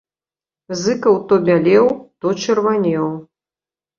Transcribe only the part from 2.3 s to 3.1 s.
чырванеў.